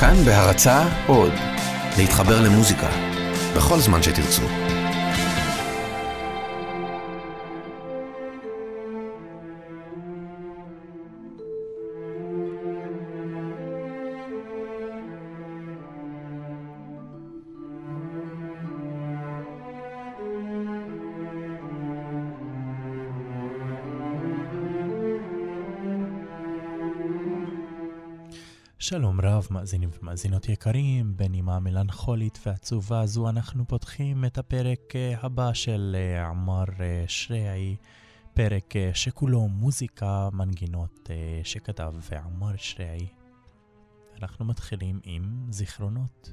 [0.00, 1.32] כאן בהרצה עוד,
[1.96, 2.88] להתחבר למוזיקה,
[3.56, 4.77] בכל זמן שתרצו.
[28.88, 35.52] שלום רב, מאזינים ומאזינות יקרים, בנימה המלנכולית והעצובה הזו אנחנו פותחים את הפרק אה, הבא
[35.52, 37.76] של אה, עמר אה, שריעי,
[38.34, 41.10] פרק שכולו מוזיקה, מנגינות
[41.44, 43.06] שכתב עמר שריעי.
[44.22, 46.32] אנחנו מתחילים עם זיכרונות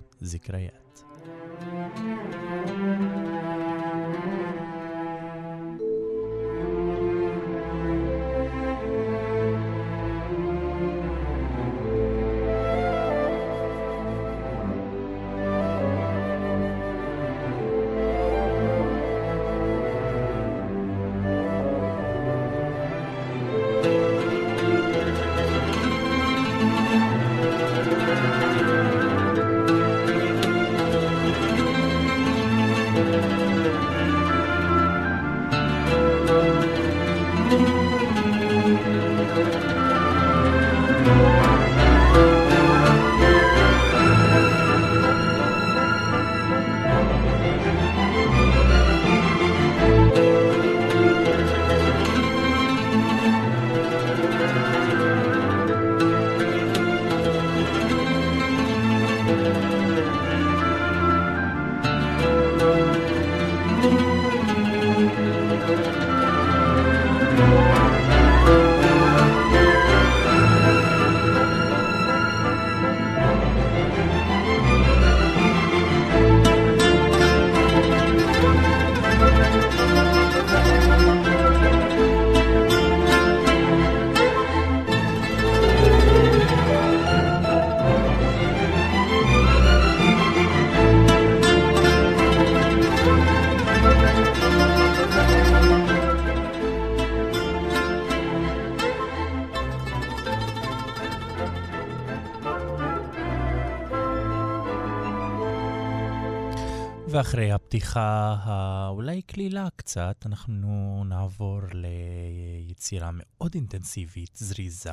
[107.75, 114.91] הפתיחה האולי קלילה קצת, אנחנו נעבור ליצירה מאוד אינטנסיבית, זריזה,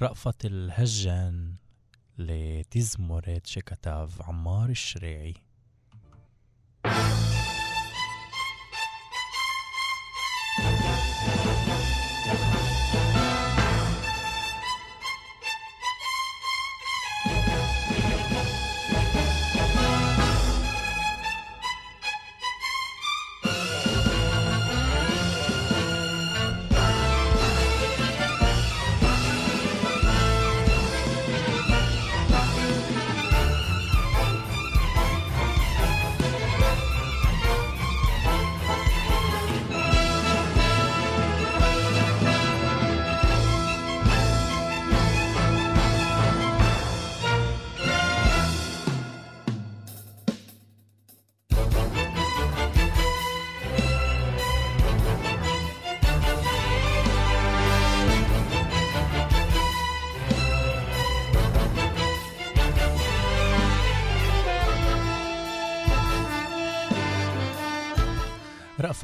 [0.00, 1.50] רפת אל-הג'אן,
[2.18, 5.32] לתזמורת שכתב עמר שריעי.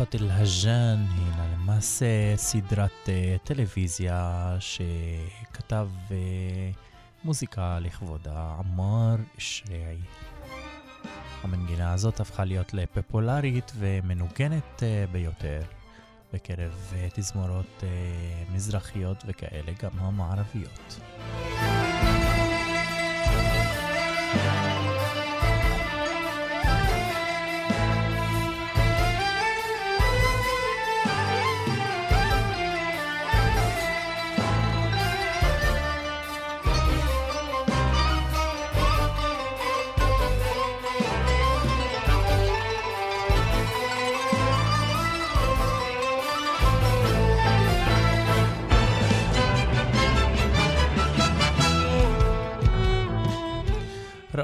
[0.00, 6.12] רפת אל-הג'אן היא למעשה סדרת uh, טלוויזיה שכתב uh,
[7.24, 9.98] מוזיקה לכבודה עמר שריעי.
[11.42, 15.60] המנגינה הזאת הפכה להיות לפופולרית ומנוגנת uh, ביותר
[16.32, 17.84] בקרב תזמורות
[18.52, 21.00] מזרחיות וכאלה גם המערביות.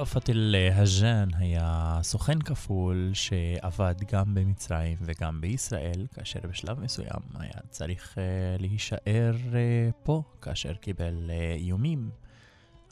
[0.04, 8.14] ראפת אל-הג'אן היה סוכן כפול שעבד גם במצרים וגם בישראל, כאשר בשלב מסוים היה צריך
[8.14, 12.10] uh, להישאר uh, פה, כאשר קיבל uh, איומים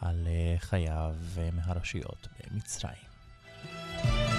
[0.00, 0.28] על
[0.58, 1.14] חייו
[1.52, 4.31] מהרשויות במצרים.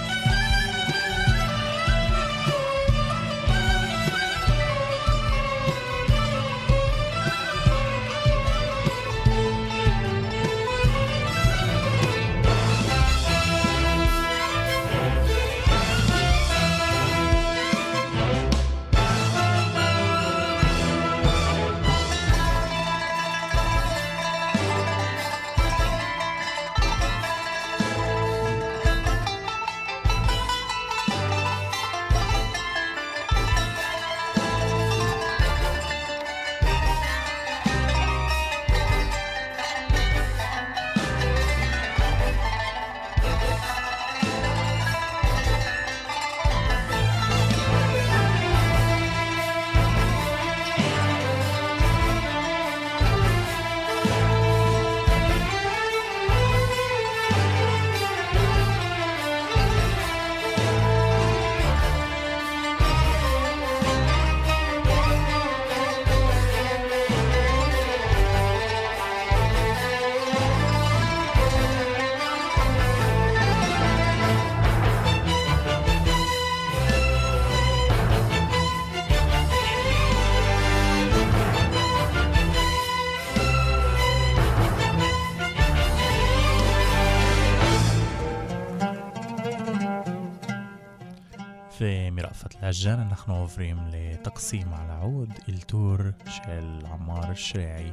[92.74, 97.90] לאג'אן אנחנו עוברים לתקסים על העוד, אלתור של עמר שריעי.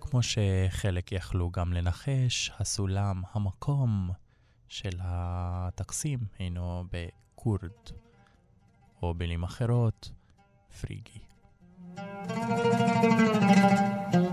[0.00, 4.10] כמו שחלק יכלו גם לנחש, הסולם, המקום
[4.68, 7.70] של הטקסים הינו בכורד,
[9.02, 10.12] או במילים אחרות,
[10.80, 11.31] פריגי.
[11.96, 12.30] thank
[14.14, 14.31] you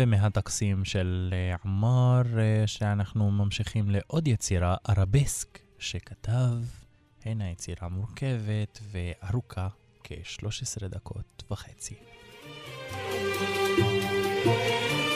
[0.00, 6.52] ומהטקסים של אה, עמר, אה, שאנחנו ממשיכים לעוד יצירה, ארבסק, שכתב,
[7.24, 9.68] הנה יצירה מורכבת וארוכה,
[10.04, 11.94] כ-13 דקות וחצי.
[14.44, 15.09] בהחלט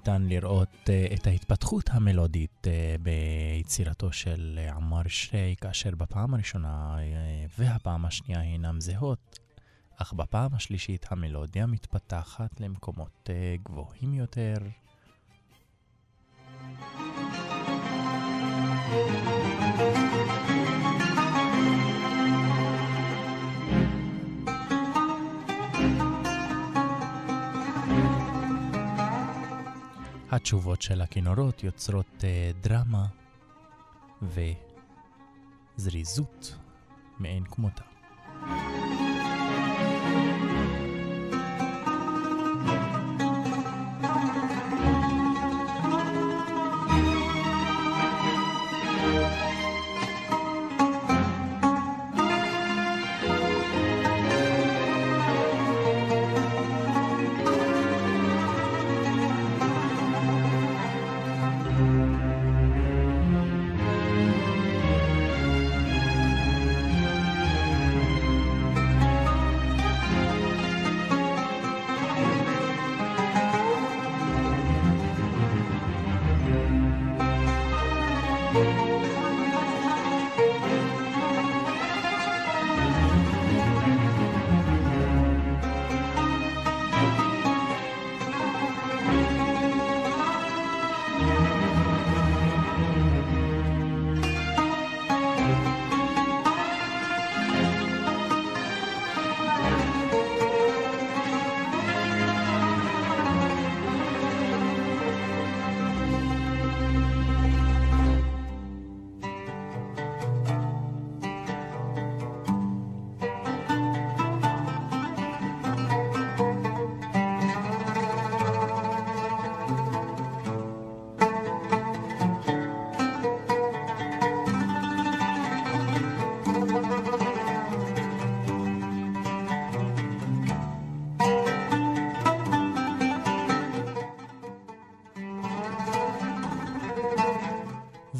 [0.00, 2.66] ניתן לראות את ההתפתחות המלודית
[3.02, 6.96] ביצירתו של עמר שרי, כאשר בפעם הראשונה
[7.58, 9.38] והפעם השנייה הינם זהות,
[9.96, 13.30] אך בפעם השלישית המלודיה מתפתחת למקומות
[13.62, 14.56] גבוהים יותר.
[30.40, 33.06] התשובות של הכינורות יוצרות אה, דרמה
[35.76, 36.56] וזריזות
[37.18, 37.89] מאין כמותה.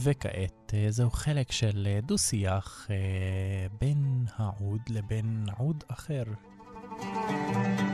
[0.02, 2.96] וכעת אה, זהו חלק של אה, דו-שיח אה,
[3.80, 6.24] בין העוד לבין עוד אחר.
[7.00, 7.89] שימוש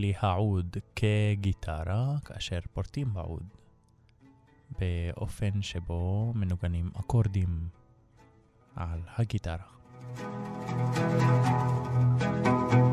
[0.00, 3.42] בכלי העוד כגיטרה כאשר פורטים בעוד
[4.78, 7.68] באופן שבו מנוגנים אקורדים
[8.76, 9.66] על הגיטרה.
[12.70, 12.89] כמובן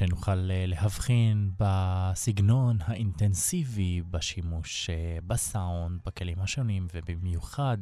[0.00, 0.34] שנוכל
[0.66, 4.90] להבחין בסגנון האינטנסיבי, בשימוש
[5.26, 7.78] בסאונד, בכלים השונים, ובמיוחד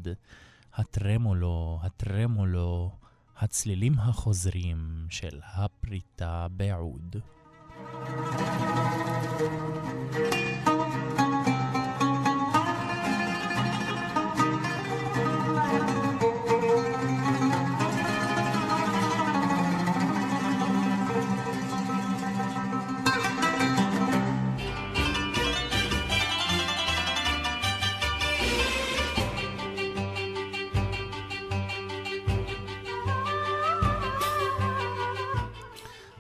[0.75, 2.91] הטרמולו, הטרמולו,
[3.39, 7.17] הצלילים החוזרים של הפריטה בעוד.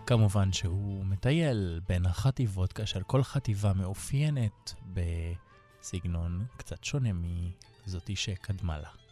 [0.08, 7.08] כמובן שהוא מטייל בין החטיבות, כאשר כל חטיבה מאופיינת בסגנון קצת שונה
[7.86, 9.07] מזאתי שקדמה לה.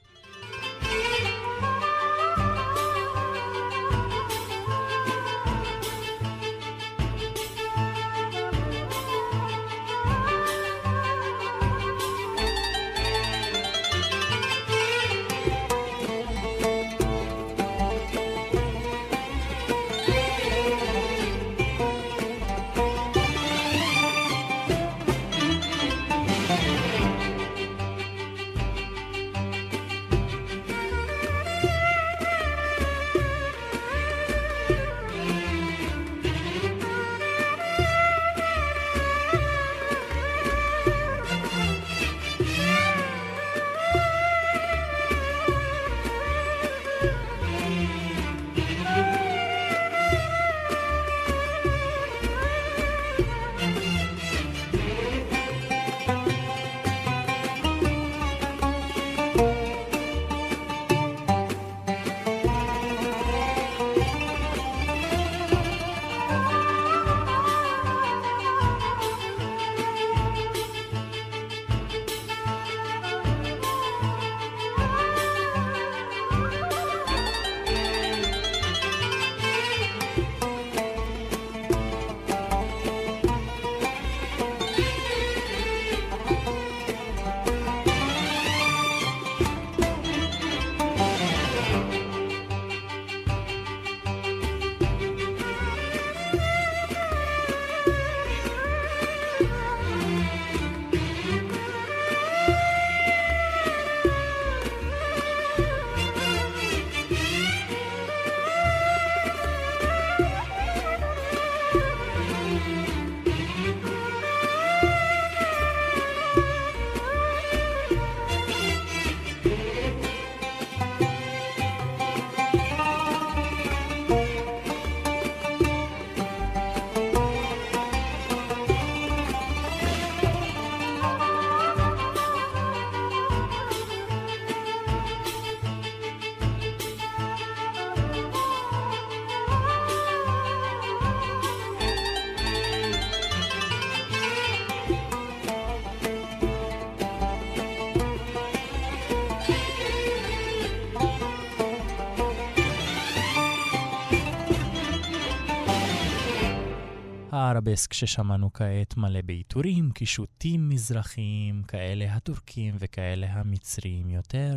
[157.67, 164.57] הערבסק ששמענו כעת מלא בעיטורים, קישוטים מזרחיים, כאלה הטורקים וכאלה המצריים יותר.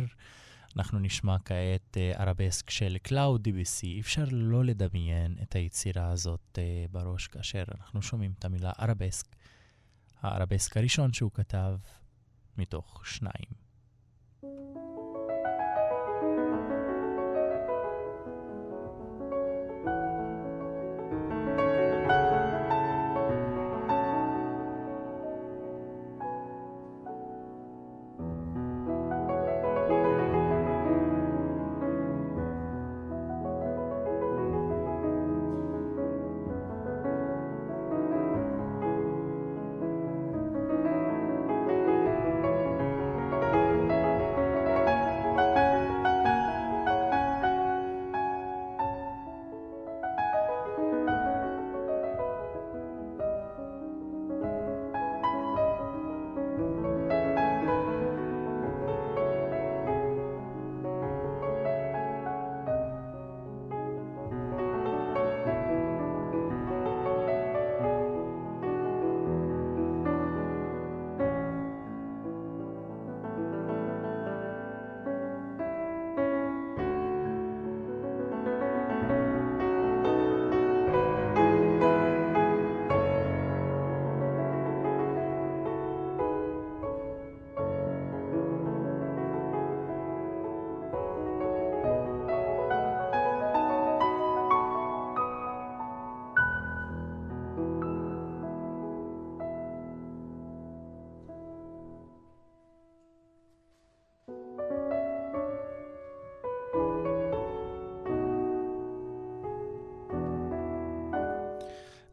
[0.76, 4.00] אנחנו נשמע כעת uh, ערבסק של קלוד דביסי.
[4.00, 9.26] אפשר לא לדמיין את היצירה הזאת uh, בראש כאשר אנחנו שומעים את המילה ערבסק.
[10.20, 11.76] הערבסק הראשון שהוא כתב
[12.58, 13.59] מתוך שניים.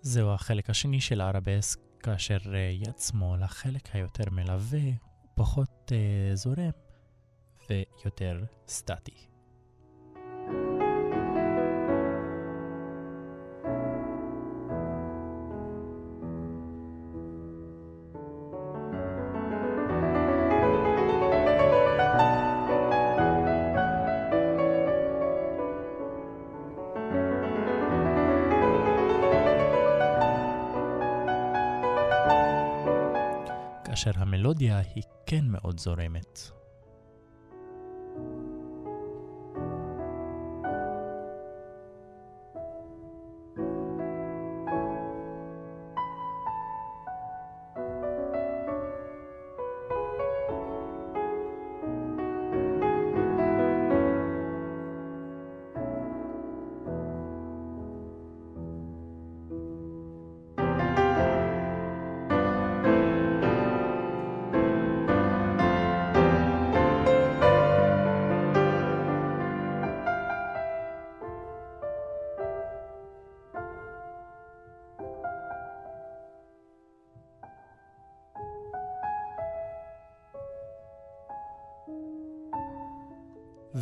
[0.08, 4.80] זהו החלק השני של הערבסק, כאשר אה, יד שמאל, החלק היותר מלווה,
[5.36, 6.70] פחות uh, זורם
[7.70, 9.28] ויותר סטטי.
[35.58, 36.52] מאוד זורמת.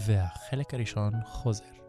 [0.06, 1.85] והחלק הראשון חוזר.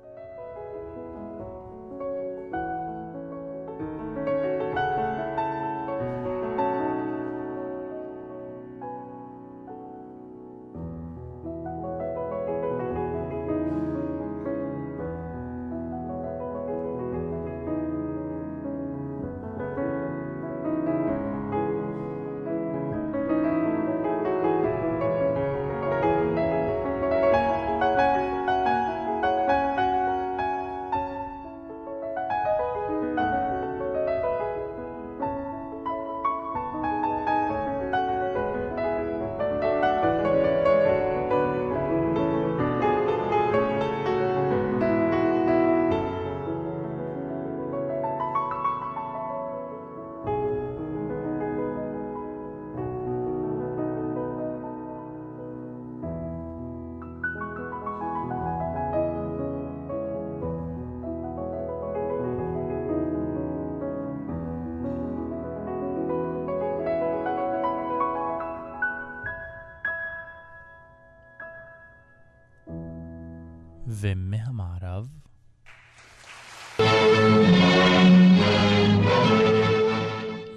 [73.86, 75.08] ומהמערב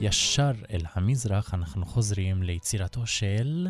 [0.01, 3.67] ישר אל המזרח אנחנו חוזרים ליצירתו של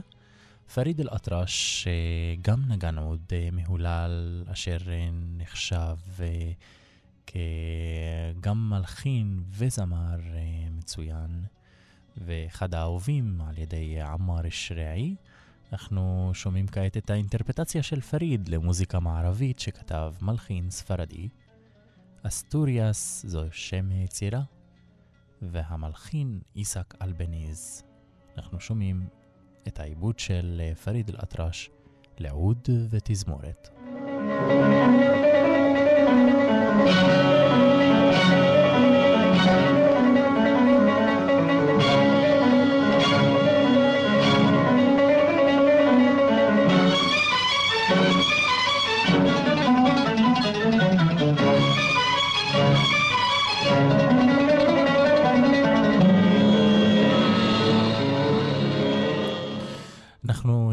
[0.74, 6.52] פריד אל-אטרש, שגם נגן עוד אה, מהולל, אשר אה, נחשב אה,
[7.28, 10.20] כגם מלחין וזמר
[10.72, 11.44] מצוין,
[12.18, 15.16] ואחד האהובים על ידי עמאר שריעי.
[15.74, 21.30] אנחנו שומעים כעת את האינטרפטציה של פריד למוזיקה מערבית שכתב מלחין ספרדי.
[22.24, 24.42] אסטוריאס זו שם היצירה,
[25.42, 27.84] והמלחין איסק אלבניז.
[28.38, 29.08] אנחנו שומעים
[29.68, 31.70] את העיבוד של פריד אל-אטרש
[32.20, 33.70] לעוד ותזמורת.
[38.10, 38.49] thank you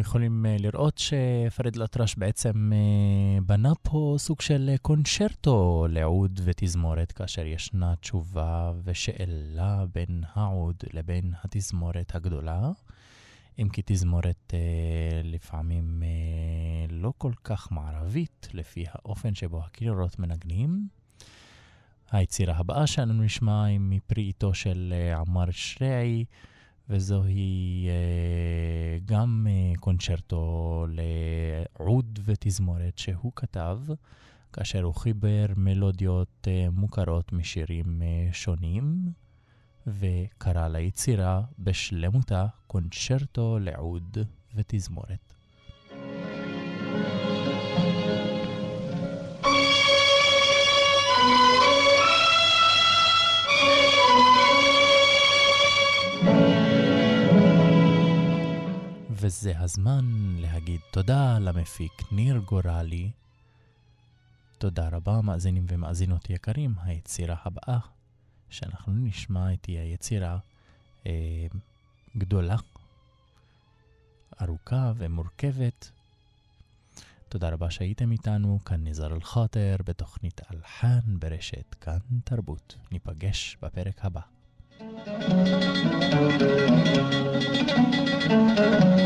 [0.07, 7.47] יכולים אה, לראות שפריד לטרש בעצם אה, בנה פה סוג של קונצ'רטו לעוד ותזמורת, כאשר
[7.47, 12.71] ישנה תשובה ושאלה בין העוד לבין התזמורת הגדולה.
[13.59, 20.89] אם כי תזמורת אה, לפעמים אה, לא כל כך מערבית, לפי האופן שבו הקירות מנגנים.
[22.11, 26.25] היצירה הבאה שאנו נשמע היא מפרי עטו של אה, עמר שריעי.
[26.91, 33.79] וזוהי אה, גם אה, קונצ'רטו לעוד ותזמורת שהוא כתב,
[34.53, 39.13] כאשר הוא חיבר מלודיות אה, מוכרות משירים שונים,
[39.87, 44.19] וקרא ליצירה בשלמותה קונצ'רטו לעוד
[44.55, 45.35] ותזמורת.
[59.27, 63.11] וזה הזמן להגיד תודה למפיק ניר גורלי.
[64.59, 66.75] תודה רבה, מאזינים ומאזינות יקרים.
[66.83, 67.79] היצירה הבאה
[68.51, 70.39] שאנחנו נשמע את היצירה
[71.07, 71.47] אה,
[72.17, 72.57] גדולה,
[74.43, 75.91] ארוכה ומורכבת.
[77.29, 82.77] תודה רבה שהייתם איתנו, כאן ניזר אל-חאטר בתוכנית אלחן ברשת כאן תרבות.
[82.93, 84.21] ניפגש בפרק הבא.
[88.29, 89.06] you